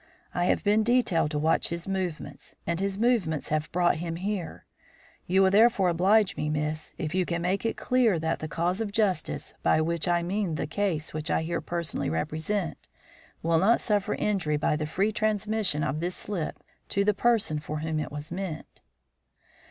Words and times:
I 0.33 0.45
have 0.45 0.63
been 0.63 0.81
detailed 0.81 1.29
to 1.29 1.37
watch 1.37 1.67
his 1.67 1.87
movements, 1.87 2.55
and 2.65 2.79
his 2.79 2.97
movements 2.97 3.49
have 3.49 3.71
brought 3.71 3.97
him 3.97 4.15
here. 4.15 4.65
You 5.27 5.43
will 5.43 5.51
therefore 5.51 5.89
oblige 5.89 6.35
me, 6.35 6.49
Miss, 6.49 6.95
if 6.97 7.13
you 7.13 7.23
can 7.23 7.43
make 7.43 7.67
it 7.67 7.77
clear 7.77 8.17
that 8.17 8.39
the 8.39 8.47
cause 8.47 8.81
of 8.81 8.91
justice 8.91 9.53
by 9.61 9.79
which 9.79 10.07
I 10.07 10.23
mean 10.23 10.55
the 10.55 10.65
cause 10.65 11.13
which 11.13 11.29
I 11.29 11.43
here 11.43 11.61
personally 11.61 12.09
represent 12.09 12.87
will 13.43 13.59
not 13.59 13.79
suffer 13.79 14.15
injury 14.15 14.57
by 14.57 14.75
the 14.75 14.87
free 14.87 15.11
transmission 15.11 15.83
of 15.83 15.99
this 15.99 16.15
slip 16.15 16.63
to 16.89 17.05
the 17.05 17.13
person 17.13 17.59
for 17.59 17.81
whom 17.81 17.99
it 17.99 18.09
is 18.11 18.31
meant." 18.31 18.81